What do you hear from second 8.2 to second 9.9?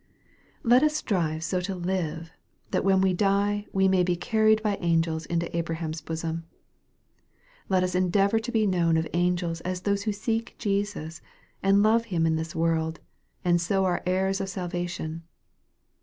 to be known of angels as